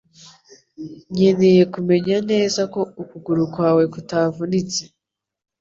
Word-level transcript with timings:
Nkeneye 1.13 1.63
kumenya 1.73 2.15
neza 2.31 2.61
ko 2.73 2.81
ukuguru 3.01 3.43
kwawe 3.53 3.83
kutavunitse 3.93 4.81